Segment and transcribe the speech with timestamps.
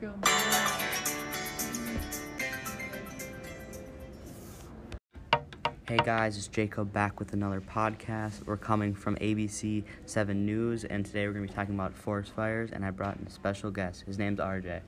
[0.00, 0.06] Hey
[6.04, 8.46] guys, it's Jacob back with another podcast.
[8.46, 12.30] We're coming from ABC 7 News, and today we're going to be talking about forest
[12.30, 14.02] fires, and I brought in a special guest.
[14.02, 14.82] His name's RJ.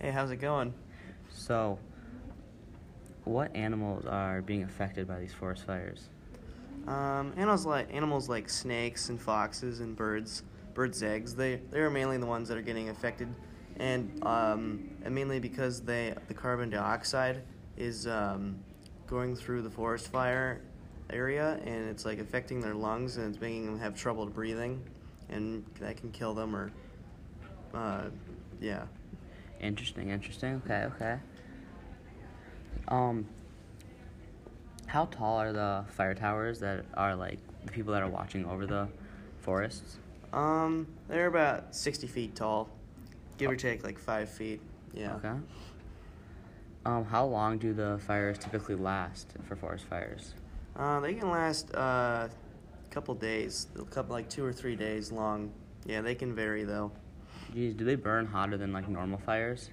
[0.00, 0.74] Hey, how's it going?
[1.30, 1.78] So,
[3.22, 6.08] what animals are being affected by these forest fires?
[6.88, 10.42] Um, animals like animals like snakes and foxes and birds,
[10.74, 11.36] birds' eggs.
[11.36, 13.28] They they are mainly the ones that are getting affected,
[13.78, 17.42] and um, and mainly because they the carbon dioxide
[17.76, 18.56] is um,
[19.06, 20.60] going through the forest fire
[21.10, 24.82] area, and it's like affecting their lungs, and it's making them have trouble breathing,
[25.28, 26.72] and that can kill them or,
[27.74, 28.04] uh,
[28.60, 28.84] yeah.
[29.60, 30.60] Interesting, interesting.
[30.64, 31.18] Okay, okay.
[32.88, 33.26] Um,
[34.86, 38.66] how tall are the fire towers that are like the people that are watching over
[38.66, 38.88] the
[39.40, 39.98] forests?
[40.32, 42.68] Um, they're about sixty feet tall,
[43.36, 44.60] give or take like five feet.
[44.94, 45.14] Yeah.
[45.16, 45.34] Okay.
[46.84, 50.34] Um, how long do the fires typically last for forest fires?
[50.76, 55.10] Uh, they can last uh, a couple days, a couple like two or three days
[55.10, 55.50] long.
[55.84, 56.92] Yeah, they can vary though.
[57.52, 59.70] Geez, do they burn hotter than like normal fires?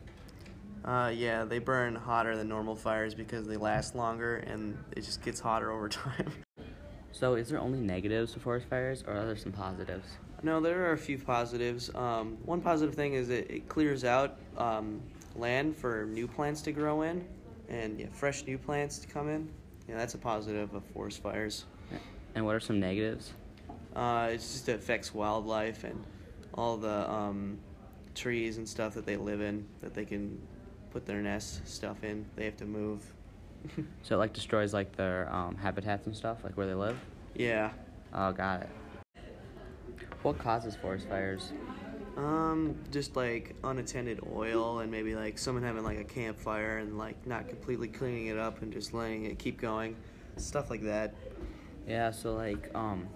[0.85, 5.21] Uh, yeah, they burn hotter than normal fires because they last longer and it just
[5.21, 6.31] gets hotter over time.
[7.13, 10.17] So, is there only negatives to forest fires, or are there some positives?
[10.43, 11.89] no, there are a few positives.
[11.95, 15.01] Um, one positive thing is it, it clears out um,
[15.35, 17.25] land for new plants to grow in,
[17.69, 19.49] and yeah, fresh new plants to come in.
[19.87, 21.65] Yeah, that's a positive of forest fires.
[22.35, 23.31] And what are some negatives?
[23.95, 26.03] Uh, it just affects wildlife and
[26.55, 27.59] all the um,
[28.15, 30.41] trees and stuff that they live in that they can
[30.91, 32.25] put their nest stuff in.
[32.35, 33.01] They have to move.
[34.03, 36.97] So, it like destroys like their um, habitats and stuff, like where they live.
[37.35, 37.71] yeah.
[38.13, 38.69] Oh, got it.
[40.21, 41.51] What causes forest fires?
[42.15, 47.25] Um, just like unattended oil and maybe like someone having like a campfire and like
[47.25, 49.95] not completely cleaning it up and just letting it keep going.
[50.37, 51.15] Stuff like that.
[51.87, 53.07] Yeah, so like um,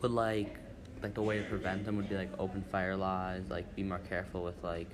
[0.00, 0.58] would like
[1.02, 4.00] like the way to prevent them would be like open fire laws, like be more
[4.08, 4.88] careful with like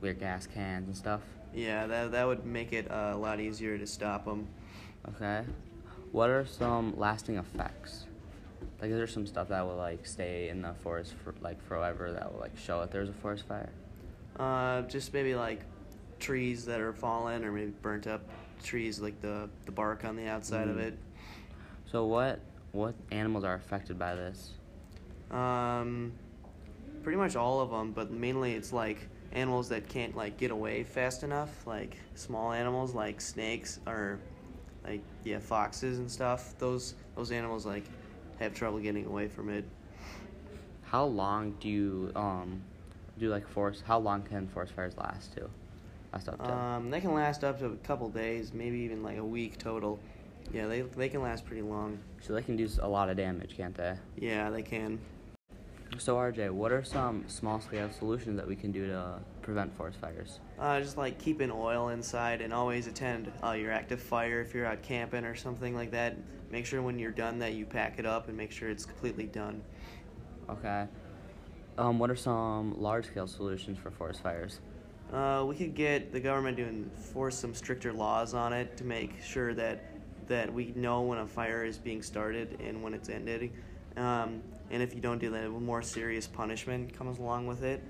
[0.00, 1.22] weird gas cans and stuff.
[1.54, 4.48] Yeah, that, that would make it uh, a lot easier to stop them.
[5.14, 5.44] Okay.
[6.12, 8.06] What are some lasting effects?
[8.80, 12.12] Like, is there some stuff that will like stay in the forest for like forever
[12.12, 13.70] that will like show that there's a forest fire?
[14.38, 15.60] Uh, just maybe like
[16.18, 18.22] trees that are fallen or maybe burnt up
[18.62, 20.88] trees, like the, the bark on the outside of Mm.
[20.88, 20.98] it.
[21.90, 22.40] So what
[22.72, 24.54] what animals are affected by this?
[25.30, 26.12] Um,
[27.04, 30.84] pretty much all of them, but mainly it's like animals that can't like get away
[30.84, 34.18] fast enough, like small animals like snakes or
[34.86, 36.54] like yeah foxes and stuff.
[36.58, 37.84] Those those animals like
[38.38, 39.64] have trouble getting away from it.
[40.82, 42.62] How long do you um
[43.18, 43.82] do like forest?
[43.86, 45.50] How long can forest fires last to?
[46.12, 46.52] Last up to?
[46.52, 49.98] Um, they can last up to a couple days, maybe even like a week total.
[50.52, 51.98] Yeah, they they can last pretty long.
[52.20, 53.94] so they can do a lot of damage, can't they?
[54.16, 55.00] Yeah, they can.
[55.98, 59.98] So RJ, what are some small scale solutions that we can do to prevent forest
[60.00, 60.40] fires?
[60.58, 64.66] Uh, just like keeping oil inside and always attend uh, your active fire if you're
[64.66, 66.16] out camping or something like that.
[66.50, 69.26] Make sure when you're done that you pack it up and make sure it's completely
[69.26, 69.62] done.
[70.48, 70.86] Okay.
[71.78, 74.60] Um, what are some large scale solutions for forest fires?
[75.12, 79.22] Uh, we could get the government to enforce some stricter laws on it to make
[79.22, 79.84] sure that
[80.26, 83.50] that we know when a fire is being started and when it's ended.
[83.96, 87.82] Um, and if you don't do that, a more serious punishment comes along with it.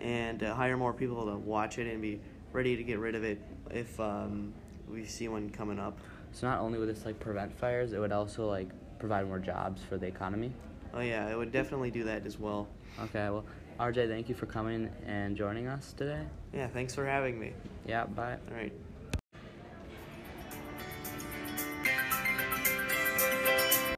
[0.00, 2.20] And uh, hire more people to watch it and be
[2.52, 4.52] ready to get rid of it if um,
[4.88, 5.98] we see one coming up.
[6.32, 8.68] So not only would this like prevent fires, it would also like
[8.98, 10.52] provide more jobs for the economy.
[10.94, 12.68] Oh yeah, it would definitely do that as well.
[13.00, 13.44] Okay, well,
[13.78, 16.22] RJ, thank you for coming and joining us today.
[16.52, 17.52] Yeah, thanks for having me.
[17.86, 18.38] Yeah, bye.
[18.50, 18.72] All right.